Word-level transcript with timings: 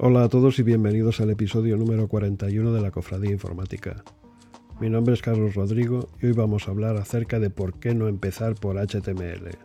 Hola 0.00 0.22
a 0.22 0.28
todos 0.28 0.60
y 0.60 0.62
bienvenidos 0.62 1.20
al 1.20 1.30
episodio 1.30 1.76
número 1.76 2.06
41 2.06 2.72
de 2.72 2.80
la 2.80 2.92
Cofradía 2.92 3.32
Informática. 3.32 4.04
Mi 4.80 4.88
nombre 4.88 5.12
es 5.12 5.22
Carlos 5.22 5.56
Rodrigo 5.56 6.08
y 6.22 6.26
hoy 6.26 6.32
vamos 6.34 6.68
a 6.68 6.70
hablar 6.70 6.96
acerca 6.96 7.40
de 7.40 7.50
por 7.50 7.80
qué 7.80 7.96
no 7.96 8.06
empezar 8.06 8.54
por 8.54 8.76
HTML. 8.76 9.58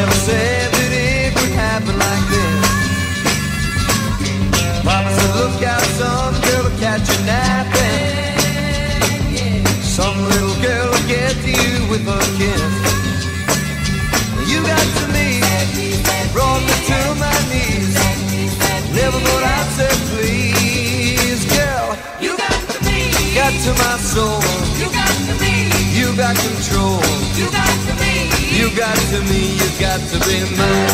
Never 0.00 0.18
said 0.24 0.72
that 0.72 0.92
it 0.96 1.30
would 1.36 1.54
happen 1.66 1.92
like 2.06 2.24
this. 2.32 2.64
Mama 4.80 5.10
said, 5.12 5.32
look 5.36 5.60
out, 5.72 5.84
son, 6.00 6.32
girl, 6.44 6.64
will 6.64 6.78
catch 6.80 7.04
you 7.12 7.20
napping. 7.28 8.40
Some 9.84 10.16
little 10.32 10.56
girl 10.64 10.88
will 10.92 11.06
get 11.16 11.36
to 11.44 11.50
you 11.52 11.74
with 11.92 12.04
her 12.08 12.26
kiss. 12.40 12.72
You 14.48 14.64
got 14.72 14.86
to 15.00 15.04
me, 15.16 15.28
brought 16.32 16.62
me 16.68 16.76
to 16.90 17.00
my 17.24 17.38
knees. 17.52 17.92
Never 18.96 19.18
thought 19.26 19.44
I'd 19.56 19.68
say 19.76 19.92
please, 20.12 21.44
girl. 21.52 21.88
You 22.24 22.32
got 22.40 22.60
to 22.72 22.78
me, 22.88 23.00
Got 23.36 23.52
to 23.66 23.72
my 23.84 23.96
soul. 24.12 24.40
you 24.80 24.88
got 24.96 25.12
to 25.28 25.34
me, 25.44 25.54
You 25.92 26.08
got 26.16 26.34
control. 26.40 26.79
Got 29.90 30.08
to 30.08 30.18
be 30.28 30.38
mine. 30.56 30.90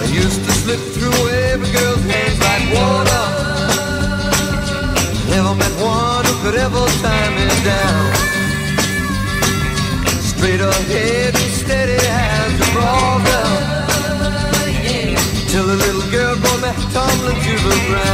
I 0.00 0.06
used 0.12 0.44
to 0.44 0.52
slip 0.60 0.82
through 0.94 1.20
every 1.48 1.70
girl's 1.76 2.04
like 2.46 2.66
water. 2.76 3.24
Never 5.30 5.54
met 5.62 5.74
one 5.80 6.24
who 6.26 6.34
could 6.42 6.56
ever 6.66 6.84
tie 7.00 7.30
me 7.36 7.46
down. 7.72 8.04
Straight 10.30 10.60
ahead 10.60 11.34
and 11.42 11.52
steady. 11.62 11.96
Till 15.56 15.66
the 15.68 15.76
little 15.76 16.10
girl 16.10 16.36
brought 16.36 16.60
me 16.60 16.70
tumbling 16.92 17.40
to 17.40 17.54
the 17.66 17.86
ground. 17.88 18.05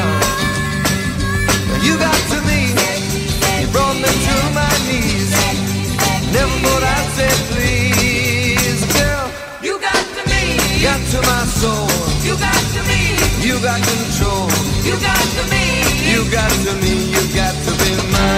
Soul, 11.62 11.86
you 12.26 12.34
got 12.46 12.62
to 12.74 12.80
me, 12.90 13.00
you 13.46 13.54
got 13.62 13.78
control. 13.90 14.50
you 14.88 14.94
got 15.08 15.24
to 15.36 15.42
me. 15.52 15.64
You 16.12 16.20
got 16.30 16.50
to 16.66 16.72
me, 16.82 16.94
you 17.14 17.22
got 17.38 17.54
to 17.64 17.72
be 17.80 17.90
mine. 18.12 18.31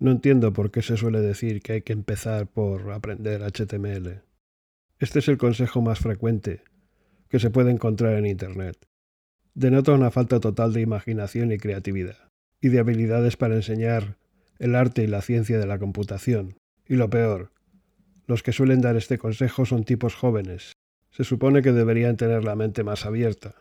No 0.00 0.10
entiendo 0.10 0.52
por 0.52 0.72
qué 0.72 0.82
se 0.82 0.96
suele 0.96 1.20
decir 1.20 1.62
que 1.62 1.74
hay 1.74 1.82
que 1.82 1.92
empezar 1.92 2.48
por 2.48 2.90
aprender 2.90 3.42
HTML. 3.42 4.22
Este 4.98 5.20
es 5.20 5.28
el 5.28 5.38
consejo 5.38 5.82
más 5.82 6.00
frecuente 6.00 6.64
que 7.28 7.38
se 7.38 7.50
puede 7.50 7.70
encontrar 7.70 8.14
en 8.14 8.26
Internet. 8.26 8.76
Denota 9.54 9.92
una 9.92 10.10
falta 10.10 10.40
total 10.40 10.72
de 10.72 10.80
imaginación 10.80 11.52
y 11.52 11.58
creatividad, 11.58 12.27
y 12.60 12.68
de 12.68 12.78
habilidades 12.78 13.36
para 13.36 13.54
enseñar 13.54 14.16
el 14.58 14.74
arte 14.74 15.02
y 15.02 15.06
la 15.06 15.22
ciencia 15.22 15.58
de 15.58 15.66
la 15.66 15.78
computación. 15.78 16.56
Y 16.86 16.96
lo 16.96 17.10
peor, 17.10 17.52
los 18.26 18.42
que 18.42 18.52
suelen 18.52 18.80
dar 18.80 18.96
este 18.96 19.18
consejo 19.18 19.64
son 19.64 19.84
tipos 19.84 20.14
jóvenes. 20.14 20.72
Se 21.10 21.24
supone 21.24 21.62
que 21.62 21.72
deberían 21.72 22.16
tener 22.16 22.44
la 22.44 22.56
mente 22.56 22.84
más 22.84 23.06
abierta. 23.06 23.54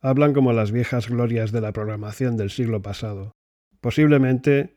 Hablan 0.00 0.32
como 0.32 0.52
las 0.52 0.72
viejas 0.72 1.08
glorias 1.08 1.52
de 1.52 1.60
la 1.60 1.72
programación 1.72 2.36
del 2.36 2.50
siglo 2.50 2.82
pasado. 2.82 3.32
Posiblemente 3.80 4.76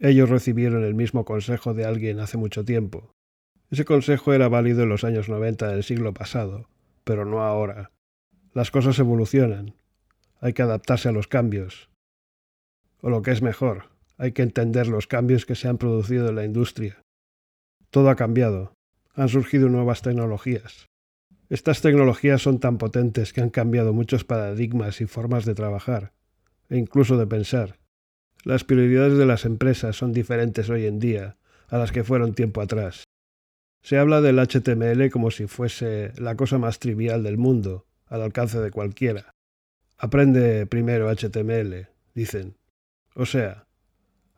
ellos 0.00 0.28
recibieron 0.28 0.82
el 0.82 0.94
mismo 0.94 1.24
consejo 1.24 1.74
de 1.74 1.84
alguien 1.84 2.18
hace 2.18 2.36
mucho 2.36 2.64
tiempo. 2.64 3.14
Ese 3.70 3.84
consejo 3.84 4.32
era 4.32 4.48
válido 4.48 4.82
en 4.82 4.88
los 4.88 5.04
años 5.04 5.28
90 5.28 5.68
del 5.68 5.84
siglo 5.84 6.12
pasado, 6.12 6.68
pero 7.04 7.24
no 7.24 7.42
ahora. 7.42 7.92
Las 8.52 8.70
cosas 8.70 8.98
evolucionan. 8.98 9.76
Hay 10.40 10.54
que 10.54 10.62
adaptarse 10.62 11.08
a 11.08 11.12
los 11.12 11.28
cambios. 11.28 11.88
O 13.02 13.10
lo 13.10 13.20
que 13.22 13.32
es 13.32 13.42
mejor, 13.42 13.90
hay 14.16 14.30
que 14.30 14.42
entender 14.42 14.86
los 14.86 15.08
cambios 15.08 15.44
que 15.44 15.56
se 15.56 15.66
han 15.66 15.76
producido 15.76 16.28
en 16.28 16.36
la 16.36 16.44
industria. 16.44 17.02
Todo 17.90 18.08
ha 18.08 18.16
cambiado. 18.16 18.74
Han 19.14 19.28
surgido 19.28 19.68
nuevas 19.68 20.02
tecnologías. 20.02 20.86
Estas 21.50 21.82
tecnologías 21.82 22.40
son 22.40 22.60
tan 22.60 22.78
potentes 22.78 23.32
que 23.32 23.40
han 23.40 23.50
cambiado 23.50 23.92
muchos 23.92 24.24
paradigmas 24.24 25.00
y 25.00 25.06
formas 25.06 25.44
de 25.44 25.54
trabajar, 25.54 26.12
e 26.70 26.78
incluso 26.78 27.18
de 27.18 27.26
pensar. 27.26 27.78
Las 28.44 28.62
prioridades 28.62 29.18
de 29.18 29.26
las 29.26 29.44
empresas 29.44 29.96
son 29.96 30.12
diferentes 30.12 30.70
hoy 30.70 30.86
en 30.86 31.00
día 31.00 31.36
a 31.68 31.78
las 31.78 31.90
que 31.90 32.04
fueron 32.04 32.34
tiempo 32.34 32.60
atrás. 32.60 33.04
Se 33.82 33.98
habla 33.98 34.20
del 34.20 34.38
HTML 34.38 35.10
como 35.10 35.32
si 35.32 35.48
fuese 35.48 36.12
la 36.16 36.36
cosa 36.36 36.58
más 36.58 36.78
trivial 36.78 37.24
del 37.24 37.36
mundo, 37.36 37.84
al 38.06 38.22
alcance 38.22 38.60
de 38.60 38.70
cualquiera. 38.70 39.32
Aprende 39.98 40.66
primero 40.66 41.10
HTML, 41.10 41.88
dicen. 42.14 42.61
O 43.14 43.26
sea, 43.26 43.66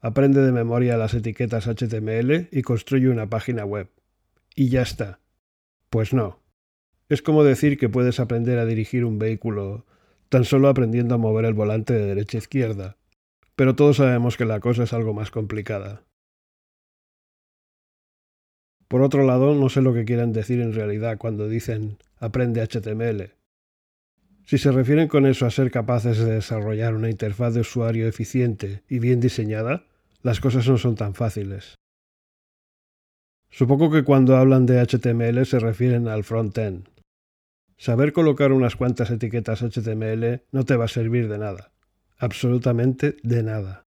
aprende 0.00 0.43
de 0.43 0.53
memoria 0.53 0.97
las 0.97 1.15
etiquetas 1.15 1.67
HTML 1.67 2.49
y 2.50 2.62
construye 2.62 3.09
una 3.09 3.29
página 3.29 3.65
web. 3.65 3.91
Y 4.55 4.69
ya 4.69 4.82
está. 4.82 5.21
Pues 5.91 6.12
no. 6.12 6.41
Es 7.09 7.23
como 7.23 7.44
decir 7.44 7.79
que 7.79 7.88
puedes 7.88 8.19
aprender 8.21 8.59
a 8.59 8.67
dirigir 8.67 9.05
un 9.05 9.19
vehículo 9.19 9.87
tan 10.29 10.44
solo 10.44 10.69
aprendiendo 10.69 11.15
a 11.15 11.19
mover 11.19 11.44
el 11.44 11.55
volante 11.55 11.93
de 11.93 12.06
derecha 12.06 12.38
a 12.38 12.41
izquierda. 12.41 12.97
Pero 13.56 13.76
todos 13.76 13.99
sabemos 13.99 14.37
que 14.37 14.44
la 14.44 14.61
cosa 14.61 14.82
es 14.82 14.93
algo 14.93 15.15
más 15.15 15.31
complicada. 15.31 16.03
Por 18.88 19.03
otro 19.03 19.25
lado, 19.25 19.55
no 19.55 19.69
sé 19.69 19.81
lo 19.81 19.94
que 19.94 20.05
quieren 20.05 20.32
decir 20.32 20.61
en 20.61 20.73
realidad 20.73 21.19
cuando 21.19 21.49
dicen 21.49 21.99
aprende 22.19 22.67
HTML. 22.67 23.32
Si 24.44 24.58
se 24.58 24.73
refieren 24.73 25.08
con 25.08 25.26
eso 25.26 25.46
a 25.46 25.50
ser 25.50 25.70
capaces 25.70 26.19
de 26.19 26.35
desarrollar 26.35 26.94
una 26.94 27.11
interfaz 27.11 27.55
de 27.55 27.61
usuario 27.61 28.06
eficiente 28.06 28.82
y 28.88 28.99
bien 28.99 29.20
diseñada, 29.20 29.85
las 30.23 30.41
cosas 30.41 30.69
no 30.69 30.76
son 30.76 30.94
tan 30.94 31.14
fáciles. 31.14 31.76
Supongo 33.50 33.91
que 33.91 34.05
cuando 34.05 34.37
hablan 34.37 34.67
de 34.67 34.85
HTML 34.85 35.46
se 35.46 35.61
refieren 35.61 36.08
al 36.08 36.25
front-end. 36.25 36.88
Saber 37.76 38.12
colocar 38.12 38.52
unas 38.52 38.76
cuantas 38.76 39.11
etiquetas 39.11 39.62
HTML 39.62 40.43
no 40.52 40.64
te 40.64 40.76
va 40.76 40.87
a 40.87 40.88
servir 40.88 41.29
de 41.29 41.38
nada. 41.38 41.73
Absolutamente 42.19 43.17
de 43.23 43.43
nada. 43.43 43.85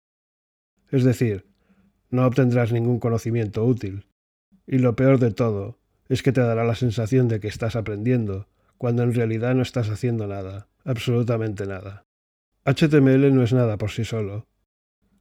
Es 0.92 1.04
decir, 1.04 1.46
no 2.10 2.26
obtendrás 2.26 2.72
ningún 2.72 3.00
conocimiento 3.00 3.66
útil. 3.66 4.06
Y 4.68 4.78
lo 4.78 4.96
peor 4.96 5.20
de 5.20 5.32
todo 5.32 5.80
es 6.10 6.22
que 6.24 6.32
te 6.32 6.42
dará 6.42 6.64
la 6.64 6.76
sensación 6.76 7.28
de 7.28 7.40
que 7.40 7.48
estás 7.48 7.76
aprendiendo, 7.76 8.48
cuando 8.84 9.04
en 9.04 9.14
realidad 9.14 9.56
no 9.56 9.62
estás 9.62 9.90
haciendo 9.90 10.28
nada, 10.28 10.68
absolutamente 10.84 11.66
nada. 11.66 12.04
HTML 12.66 13.34
no 13.34 13.42
es 13.42 13.54
nada 13.54 13.78
por 13.78 13.92
sí 13.92 14.04
solo. 14.04 14.46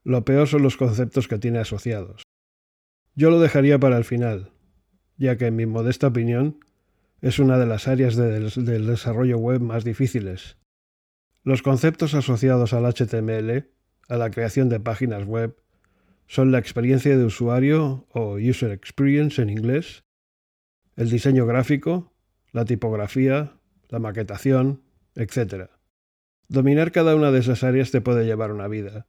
Lo 0.02 0.24
peor 0.24 0.48
son 0.48 0.64
los 0.64 0.76
conceptos 0.76 1.28
que 1.28 1.38
tiene 1.38 1.60
asociados. 1.60 2.24
Yo 3.14 3.30
lo 3.30 3.38
dejaría 3.38 3.78
para 3.78 3.96
el 3.98 4.04
final, 4.04 4.50
ya 5.16 5.36
que 5.36 5.46
en 5.46 5.54
mi 5.54 5.66
modesta 5.66 6.08
opinión 6.08 6.58
es 7.20 7.38
una 7.38 7.56
de 7.56 7.66
las 7.66 7.86
áreas 7.86 8.16
de- 8.16 8.40
del 8.40 8.86
desarrollo 8.88 9.38
web 9.38 9.60
más 9.60 9.84
difíciles. 9.84 10.56
Los 11.44 11.62
conceptos 11.62 12.14
asociados 12.14 12.72
al 12.72 12.84
HTML, 12.84 13.70
a 14.08 14.16
la 14.16 14.32
creación 14.32 14.70
de 14.70 14.80
páginas 14.80 15.24
web, 15.24 15.56
son 16.26 16.50
la 16.50 16.58
experiencia 16.58 17.16
de 17.16 17.24
usuario 17.24 18.08
o 18.10 18.38
user 18.38 18.72
experience 18.72 19.40
en 19.40 19.50
inglés, 19.50 20.02
el 20.96 21.10
diseño 21.10 21.46
gráfico, 21.46 22.11
la 22.52 22.64
tipografía, 22.64 23.54
la 23.88 23.98
maquetación, 23.98 24.82
etc. 25.14 25.70
Dominar 26.48 26.92
cada 26.92 27.16
una 27.16 27.30
de 27.30 27.40
esas 27.40 27.64
áreas 27.64 27.90
te 27.90 28.00
puede 28.00 28.24
llevar 28.24 28.52
una 28.52 28.68
vida, 28.68 29.06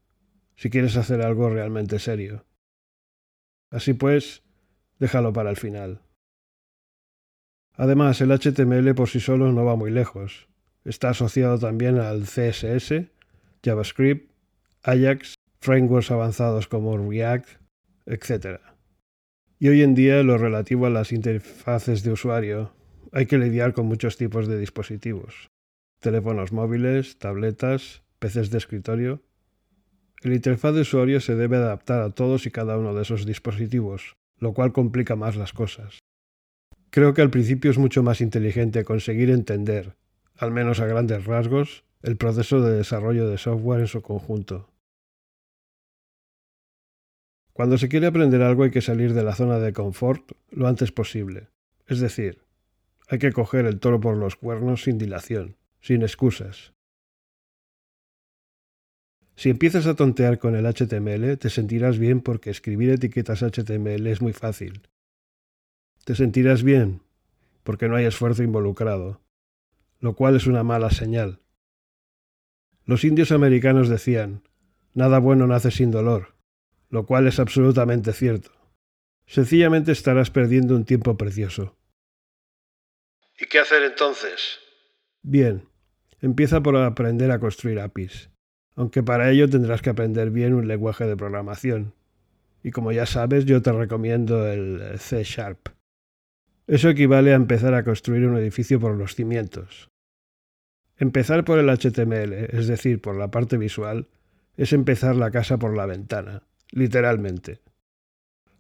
si 0.56 0.70
quieres 0.70 0.98
hacer 0.98 1.22
algo 1.22 1.50
realmente 1.50 2.00
serio. 2.00 2.46
Así 3.70 3.94
pues, 3.94 4.44
déjalo 5.00 5.34
para 5.34 5.50
el 5.50 5.58
final. 5.58 6.02
Además, 7.76 8.22
el 8.22 8.32
HTML 8.32 8.94
por 8.94 9.10
sí 9.10 9.20
solo 9.20 9.52
no 9.52 9.66
va 9.66 9.76
muy 9.76 9.92
lejos. 9.92 10.48
Está 10.86 11.10
asociado 11.10 11.58
también 11.58 11.98
al 11.98 12.24
CSS, 12.24 13.08
JavaScript, 13.64 14.32
Ajax, 14.84 15.36
frameworks 15.60 16.12
avanzados 16.12 16.68
como 16.68 16.98
React, 16.98 17.48
etc. 18.06 18.60
Y 19.60 19.70
hoy 19.70 19.82
en 19.82 19.96
día, 19.96 20.22
lo 20.24 20.38
relativo 20.38 20.86
a 20.86 20.90
las 20.90 21.12
interfaces 21.12 22.04
de 22.04 22.12
usuario, 22.12 22.76
hay 23.14 23.28
que 23.28 23.38
lidiar 23.38 23.74
con 23.74 23.86
muchos 23.86 24.18
tipos 24.18 24.48
de 24.48 24.58
dispositivos. 24.58 25.52
Teléfonos 26.00 26.52
móviles, 26.52 27.20
tabletas, 27.20 28.02
PCs 28.18 28.50
de 28.50 28.58
escritorio. 28.58 29.22
El 30.24 30.34
interfaz 30.34 30.74
de 30.74 30.82
usuario 30.82 31.22
se 31.22 31.36
debe 31.36 31.58
adaptar 31.58 32.02
a 32.02 32.10
todos 32.10 32.48
y 32.48 32.52
cada 32.52 32.78
uno 32.78 32.96
de 32.96 33.04
esos 33.04 33.28
dispositivos, 33.28 34.16
lo 34.40 34.54
cual 34.54 34.74
complica 34.74 35.16
más 35.16 35.36
las 35.36 35.54
cosas. 35.54 36.00
Creo 36.90 37.14
que 37.14 37.22
al 37.22 37.30
principio 37.30 37.70
es 37.70 37.78
mucho 37.78 38.02
más 38.02 38.20
inteligente 38.20 38.84
conseguir 38.84 39.30
entender, 39.30 39.96
al 40.36 40.52
menos 40.52 40.80
a 40.80 40.88
grandes 40.88 41.26
rasgos, 41.26 41.84
el 42.02 42.18
proceso 42.18 42.62
de 42.62 42.76
desarrollo 42.76 43.30
de 43.30 43.38
software 43.38 43.82
en 43.82 43.88
su 43.88 44.02
conjunto. 44.02 44.70
Cuando 47.54 47.78
se 47.78 47.90
quiere 47.90 48.08
aprender 48.08 48.42
algo 48.42 48.64
hay 48.64 48.72
que 48.72 48.82
salir 48.82 49.14
de 49.14 49.24
la 49.24 49.36
zona 49.36 49.60
de 49.60 49.74
confort 49.74 50.32
lo 50.50 50.68
antes 50.68 50.92
posible. 50.92 51.50
Es 51.86 52.00
decir, 52.00 52.43
hay 53.08 53.20
que 53.20 53.32
coger 53.32 53.66
el 53.66 53.80
toro 53.80 54.00
por 54.00 54.18
los 54.18 54.36
cuernos 54.36 54.84
sin 54.84 54.98
dilación, 54.98 55.58
sin 55.82 56.02
excusas. 56.02 56.74
Si 59.36 59.50
empiezas 59.50 59.88
a 59.88 59.96
tontear 59.96 60.38
con 60.40 60.56
el 60.56 60.66
HTML, 60.66 61.38
te 61.38 61.50
sentirás 61.50 61.98
bien 61.98 62.22
porque 62.22 62.50
escribir 62.50 62.92
etiquetas 62.92 63.42
HTML 63.42 64.08
es 64.08 64.22
muy 64.22 64.34
fácil. 64.34 64.88
Te 66.06 66.16
sentirás 66.16 66.64
bien 66.64 67.02
porque 67.64 67.88
no 67.88 67.96
hay 67.96 68.06
esfuerzo 68.06 68.44
involucrado, 68.44 69.22
lo 70.00 70.16
cual 70.16 70.36
es 70.36 70.48
una 70.48 70.64
mala 70.64 70.92
señal. 70.92 71.40
Los 72.86 73.06
indios 73.06 73.32
americanos 73.32 73.90
decían, 73.90 74.44
nada 74.94 75.20
bueno 75.20 75.48
nace 75.48 75.72
sin 75.72 75.90
dolor, 75.90 76.36
lo 76.90 77.06
cual 77.06 77.28
es 77.28 77.40
absolutamente 77.40 78.12
cierto. 78.14 78.52
Sencillamente 79.26 79.94
estarás 79.94 80.30
perdiendo 80.30 80.76
un 80.76 80.84
tiempo 80.84 81.18
precioso. 81.18 81.78
¿Y 83.44 83.48
qué 83.48 83.60
hacer 83.60 83.84
entonces? 83.84 84.60
Bien, 85.22 85.68
empieza 86.22 86.64
por 86.64 86.78
aprender 86.78 87.30
a 87.30 87.40
construir 87.40 87.82
APIs, 87.82 88.30
aunque 88.74 89.04
para 89.04 89.30
ello 89.32 89.50
tendrás 89.50 89.82
que 89.82 89.90
aprender 89.90 90.30
bien 90.30 90.54
un 90.54 90.66
lenguaje 90.66 91.06
de 91.06 91.18
programación. 91.18 91.94
Y 92.64 92.72
como 92.72 92.94
ya 92.94 93.06
sabes, 93.06 93.44
yo 93.44 93.62
te 93.62 93.74
recomiendo 93.74 94.48
el 94.48 94.98
C 94.98 95.26
Sharp. 95.26 95.68
Eso 96.68 96.88
equivale 96.88 97.34
a 97.34 97.36
empezar 97.36 97.74
a 97.74 97.84
construir 97.84 98.26
un 98.26 98.38
edificio 98.38 98.80
por 98.80 98.96
los 98.96 99.14
cimientos. 99.14 99.90
Empezar 100.96 101.44
por 101.44 101.60
el 101.60 101.70
HTML, 101.70 102.32
es 102.58 102.68
decir, 102.68 103.02
por 103.02 103.18
la 103.18 103.30
parte 103.30 103.58
visual, 103.58 104.08
es 104.56 104.72
empezar 104.72 105.18
la 105.18 105.32
casa 105.32 105.58
por 105.58 105.76
la 105.76 105.86
ventana, 105.86 106.44
literalmente. 106.72 107.60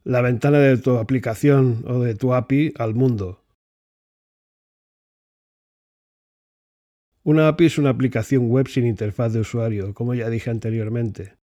La 0.03 0.19
ventana 0.19 0.59
de 0.59 0.75
tu 0.77 0.97
aplicación 0.97 1.85
o 1.87 2.01
de 2.01 2.15
tu 2.15 2.33
API 2.33 2.73
al 2.77 2.95
mundo. 2.95 3.42
Una 7.25 7.47
API 7.47 7.67
es 7.67 7.77
una 7.77 7.89
aplicación 7.89 8.49
web 8.49 8.67
sin 8.67 8.85
interfaz 8.85 9.31
de 9.31 9.39
usuario, 9.39 9.93
como 9.93 10.13
ya 10.13 10.29
dije 10.29 10.49
anteriormente. 10.49 11.37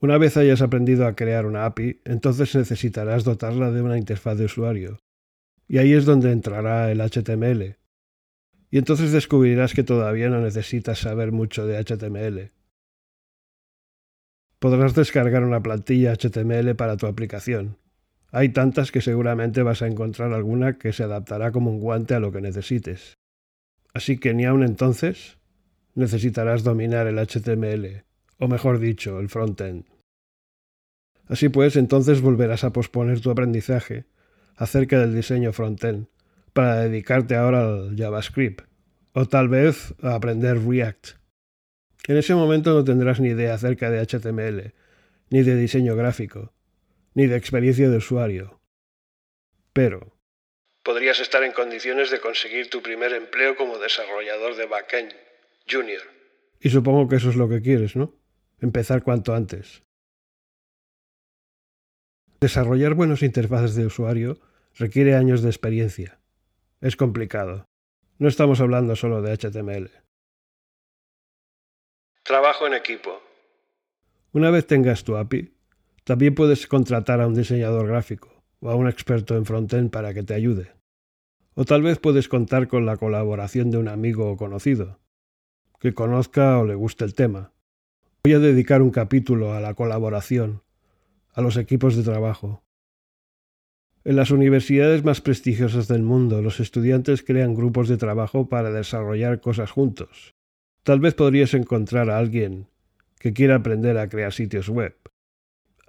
Una 0.00 0.18
vez 0.18 0.36
hayas 0.36 0.60
aprendido 0.60 1.06
a 1.06 1.14
crear 1.14 1.46
una 1.46 1.66
API, 1.66 2.00
entonces 2.04 2.52
necesitarás 2.56 3.22
dotarla 3.22 3.70
de 3.70 3.80
una 3.80 3.96
interfaz 3.96 4.36
de 4.36 4.46
usuario. 4.46 4.98
Y 5.68 5.78
ahí 5.78 5.92
es 5.92 6.04
donde 6.04 6.32
entrará 6.32 6.90
el 6.90 7.00
HTML. 7.00 7.76
Y 8.72 8.78
entonces 8.78 9.12
descubrirás 9.12 9.72
que 9.72 9.84
todavía 9.84 10.28
no 10.28 10.40
necesitas 10.40 10.98
saber 10.98 11.30
mucho 11.30 11.64
de 11.64 11.78
HTML. 11.78 12.50
Podrás 14.58 14.96
descargar 14.96 15.44
una 15.44 15.62
plantilla 15.62 16.16
HTML 16.16 16.74
para 16.74 16.96
tu 16.96 17.06
aplicación. 17.06 17.78
Hay 18.32 18.48
tantas 18.48 18.90
que 18.90 19.00
seguramente 19.00 19.62
vas 19.62 19.80
a 19.80 19.86
encontrar 19.86 20.32
alguna 20.32 20.76
que 20.76 20.92
se 20.92 21.04
adaptará 21.04 21.52
como 21.52 21.70
un 21.70 21.78
guante 21.78 22.14
a 22.14 22.20
lo 22.20 22.32
que 22.32 22.40
necesites. 22.40 23.16
Así 23.94 24.18
que 24.18 24.34
ni 24.34 24.44
aun 24.44 24.64
entonces 24.64 25.38
necesitarás 25.94 26.64
dominar 26.64 27.06
el 27.06 27.18
HTML, 27.18 28.04
o 28.38 28.48
mejor 28.48 28.80
dicho, 28.80 29.20
el 29.20 29.28
frontend. 29.28 29.84
Así 31.26 31.48
pues, 31.48 31.76
entonces 31.76 32.20
volverás 32.20 32.64
a 32.64 32.72
posponer 32.72 33.20
tu 33.20 33.30
aprendizaje 33.30 34.04
acerca 34.56 34.98
del 34.98 35.14
diseño 35.14 35.52
frontend 35.52 36.08
para 36.52 36.80
dedicarte 36.80 37.36
ahora 37.36 37.64
al 37.64 37.96
JavaScript, 37.96 38.62
o 39.12 39.26
tal 39.26 39.48
vez 39.48 39.94
a 40.02 40.14
aprender 40.14 40.58
React. 40.58 41.10
En 42.06 42.16
ese 42.16 42.34
momento 42.34 42.74
no 42.74 42.84
tendrás 42.84 43.20
ni 43.20 43.28
idea 43.28 43.54
acerca 43.54 43.90
de 43.90 44.04
HTML, 44.04 44.74
ni 45.30 45.42
de 45.42 45.56
diseño 45.56 45.96
gráfico, 45.96 46.52
ni 47.14 47.26
de 47.26 47.36
experiencia 47.36 47.88
de 47.88 47.96
usuario. 47.96 48.60
Pero 49.72 50.13
podrías 50.84 51.18
estar 51.18 51.42
en 51.42 51.52
condiciones 51.52 52.10
de 52.10 52.20
conseguir 52.20 52.70
tu 52.70 52.82
primer 52.82 53.12
empleo 53.12 53.56
como 53.56 53.78
desarrollador 53.78 54.54
de 54.54 54.66
backend 54.66 55.12
junior. 55.68 56.02
Y 56.60 56.70
supongo 56.70 57.08
que 57.08 57.16
eso 57.16 57.30
es 57.30 57.36
lo 57.36 57.48
que 57.48 57.62
quieres, 57.62 57.96
¿no? 57.96 58.14
Empezar 58.60 59.02
cuanto 59.02 59.34
antes. 59.34 59.82
Desarrollar 62.38 62.94
buenas 62.94 63.22
interfaces 63.22 63.74
de 63.74 63.86
usuario 63.86 64.38
requiere 64.74 65.14
años 65.14 65.42
de 65.42 65.48
experiencia. 65.48 66.20
Es 66.80 66.96
complicado. 66.96 67.64
No 68.18 68.28
estamos 68.28 68.60
hablando 68.60 68.94
solo 68.94 69.22
de 69.22 69.32
HTML. 69.32 69.90
Trabajo 72.22 72.66
en 72.66 72.74
equipo. 72.74 73.22
Una 74.32 74.50
vez 74.50 74.66
tengas 74.66 75.04
tu 75.04 75.16
API, 75.16 75.54
también 76.04 76.34
puedes 76.34 76.66
contratar 76.66 77.20
a 77.20 77.26
un 77.26 77.34
diseñador 77.34 77.86
gráfico 77.86 78.33
o 78.64 78.70
a 78.70 78.76
un 78.76 78.88
experto 78.88 79.36
en 79.36 79.44
frontend 79.44 79.90
para 79.90 80.14
que 80.14 80.22
te 80.22 80.32
ayude. 80.32 80.72
O 81.52 81.66
tal 81.66 81.82
vez 81.82 81.98
puedes 81.98 82.28
contar 82.28 82.66
con 82.66 82.86
la 82.86 82.96
colaboración 82.96 83.70
de 83.70 83.76
un 83.76 83.88
amigo 83.88 84.30
o 84.30 84.38
conocido, 84.38 85.00
que 85.78 85.92
conozca 85.92 86.58
o 86.58 86.64
le 86.64 86.74
guste 86.74 87.04
el 87.04 87.12
tema. 87.12 87.52
Voy 88.24 88.32
a 88.32 88.38
dedicar 88.38 88.80
un 88.80 88.90
capítulo 88.90 89.52
a 89.52 89.60
la 89.60 89.74
colaboración, 89.74 90.62
a 91.34 91.42
los 91.42 91.58
equipos 91.58 91.94
de 91.94 92.04
trabajo. 92.04 92.64
En 94.02 94.16
las 94.16 94.30
universidades 94.30 95.04
más 95.04 95.20
prestigiosas 95.20 95.86
del 95.86 96.02
mundo, 96.02 96.40
los 96.40 96.58
estudiantes 96.58 97.22
crean 97.22 97.54
grupos 97.54 97.86
de 97.88 97.98
trabajo 97.98 98.48
para 98.48 98.70
desarrollar 98.70 99.42
cosas 99.42 99.70
juntos. 99.70 100.32
Tal 100.84 101.00
vez 101.00 101.12
podrías 101.12 101.52
encontrar 101.52 102.08
a 102.08 102.16
alguien 102.16 102.68
que 103.18 103.34
quiera 103.34 103.56
aprender 103.56 103.98
a 103.98 104.08
crear 104.08 104.32
sitios 104.32 104.70
web, 104.70 104.96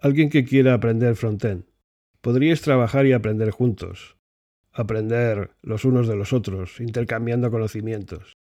alguien 0.01 0.29
que 0.29 0.43
quiera 0.43 0.73
aprender 0.73 1.15
frontend. 1.15 1.63
Podríais 2.25 2.63
trabajar 2.63 3.05
y 3.05 3.13
aprender 3.13 3.51
juntos, 3.51 4.17
aprender 4.73 5.51
los 5.61 5.85
unos 5.85 6.07
de 6.07 6.15
los 6.15 6.33
otros, 6.33 6.79
intercambiando 6.79 7.51
conocimientos. 7.51 8.33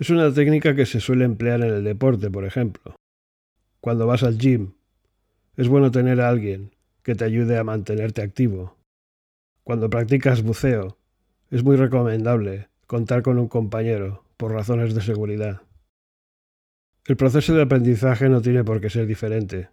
Es 0.00 0.10
una 0.10 0.34
técnica 0.34 0.74
que 0.74 0.84
se 0.84 0.98
suele 0.98 1.24
emplear 1.24 1.60
en 1.60 1.72
el 1.72 1.84
deporte, 1.84 2.32
por 2.32 2.44
ejemplo. 2.44 2.96
Cuando 3.80 4.08
vas 4.08 4.24
al 4.24 4.38
gym, 4.38 4.72
es 5.56 5.68
bueno 5.68 5.92
tener 5.92 6.20
a 6.20 6.28
alguien 6.28 6.74
que 7.04 7.14
te 7.14 7.24
ayude 7.24 7.58
a 7.58 7.62
mantenerte 7.62 8.22
activo. 8.22 8.76
Cuando 9.62 9.88
practicas 9.88 10.42
buceo, 10.42 10.98
es 11.52 11.62
muy 11.62 11.76
recomendable 11.76 12.66
contar 12.88 13.22
con 13.22 13.38
un 13.38 13.46
compañero 13.46 14.24
por 14.36 14.50
razones 14.50 14.96
de 14.96 15.02
seguridad. 15.02 15.62
El 17.06 17.16
proceso 17.16 17.54
de 17.54 17.62
aprendizaje 17.62 18.28
no 18.28 18.42
tiene 18.42 18.64
por 18.64 18.80
qué 18.80 18.90
ser 18.90 19.06
diferente, 19.06 19.68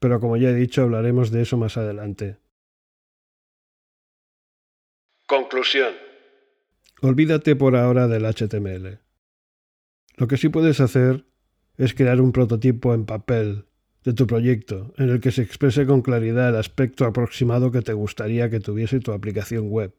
pero 0.00 0.18
como 0.18 0.36
ya 0.36 0.50
he 0.50 0.54
dicho 0.54 0.82
hablaremos 0.82 1.30
de 1.30 1.42
eso 1.42 1.56
más 1.56 1.76
adelante. 1.76 2.38
Conclusión. 5.26 5.94
Olvídate 7.02 7.54
por 7.54 7.76
ahora 7.76 8.08
del 8.08 8.24
HTML. 8.24 8.98
Lo 10.16 10.26
que 10.26 10.36
sí 10.36 10.48
puedes 10.48 10.80
hacer 10.80 11.24
es 11.76 11.94
crear 11.94 12.20
un 12.20 12.32
prototipo 12.32 12.92
en 12.92 13.06
papel 13.06 13.66
de 14.02 14.12
tu 14.12 14.26
proyecto 14.26 14.92
en 14.96 15.10
el 15.10 15.20
que 15.20 15.30
se 15.30 15.42
exprese 15.42 15.86
con 15.86 16.02
claridad 16.02 16.48
el 16.48 16.56
aspecto 16.56 17.04
aproximado 17.04 17.70
que 17.70 17.82
te 17.82 17.92
gustaría 17.92 18.50
que 18.50 18.60
tuviese 18.60 19.00
tu 19.00 19.12
aplicación 19.12 19.70
web. 19.70 19.94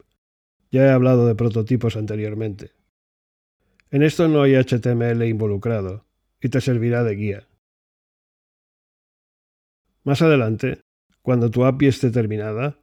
Ya 0.72 0.86
he 0.86 0.90
hablado 0.90 1.28
de 1.28 1.36
prototipos 1.36 1.96
anteriormente. 1.96 2.72
En 3.92 4.04
esto 4.04 4.28
no 4.28 4.42
hay 4.42 4.56
HTML 4.56 5.24
involucrado 5.24 6.06
y 6.42 6.50
te 6.50 6.62
servirá 6.62 7.04
de 7.04 7.16
guía. 7.16 7.48
Más 10.04 10.22
adelante, 10.22 10.82
cuando 11.22 11.52
tu 11.52 11.66
API 11.66 11.88
esté 11.88 12.10
terminada, 12.10 12.80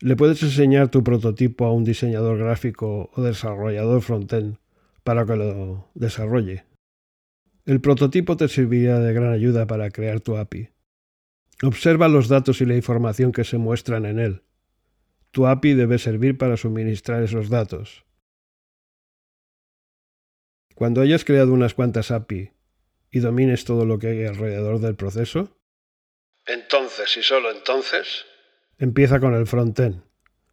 le 0.00 0.16
puedes 0.16 0.42
enseñar 0.42 0.88
tu 0.88 1.02
prototipo 1.02 1.64
a 1.64 1.72
un 1.72 1.84
diseñador 1.84 2.38
gráfico 2.38 3.10
o 3.14 3.22
desarrollador 3.22 4.02
frontend 4.02 4.58
para 5.02 5.26
que 5.26 5.36
lo 5.36 5.88
desarrolle. 5.94 6.64
El 7.64 7.80
prototipo 7.80 8.36
te 8.36 8.48
servirá 8.48 9.00
de 9.00 9.12
gran 9.12 9.32
ayuda 9.32 9.66
para 9.66 9.90
crear 9.90 10.20
tu 10.20 10.36
API. 10.36 10.70
Observa 11.62 12.08
los 12.08 12.28
datos 12.28 12.60
y 12.60 12.66
la 12.66 12.76
información 12.76 13.30
que 13.30 13.44
se 13.44 13.58
muestran 13.58 14.04
en 14.04 14.18
él. 14.18 14.42
Tu 15.30 15.46
API 15.46 15.74
debe 15.74 15.98
servir 15.98 16.36
para 16.36 16.56
suministrar 16.56 17.22
esos 17.22 17.48
datos. 17.48 18.04
Cuando 20.74 21.00
hayas 21.00 21.24
creado 21.24 21.52
unas 21.52 21.74
cuantas 21.74 22.10
API 22.10 22.50
y 23.10 23.20
domines 23.20 23.64
todo 23.64 23.86
lo 23.86 23.98
que 23.98 24.08
hay 24.08 24.24
alrededor 24.24 24.80
del 24.80 24.96
proceso, 24.96 25.56
entonces 26.46 27.16
y 27.16 27.22
solo 27.22 27.50
entonces, 27.50 28.24
empieza 28.78 29.20
con 29.20 29.34
el 29.34 29.46
frontend, 29.46 30.02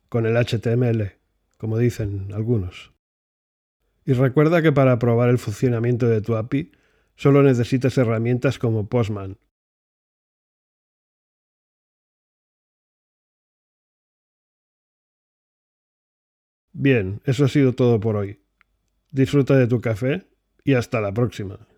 con 0.07 0.25
el 0.25 0.35
HTML, 0.37 1.17
como 1.57 1.77
dicen 1.77 2.31
algunos. 2.33 2.91
Y 4.05 4.13
recuerda 4.13 4.61
que 4.61 4.71
para 4.71 4.97
probar 4.97 5.29
el 5.29 5.37
funcionamiento 5.37 6.07
de 6.07 6.21
tu 6.21 6.35
API 6.35 6.71
solo 7.15 7.43
necesitas 7.43 7.97
herramientas 7.97 8.57
como 8.57 8.87
Postman. 8.87 9.37
Bien, 16.71 17.21
eso 17.25 17.45
ha 17.45 17.47
sido 17.47 17.73
todo 17.73 17.99
por 17.99 18.15
hoy. 18.15 18.39
Disfruta 19.11 19.55
de 19.57 19.67
tu 19.67 19.81
café 19.81 20.27
y 20.63 20.75
hasta 20.75 21.01
la 21.01 21.13
próxima. 21.13 21.68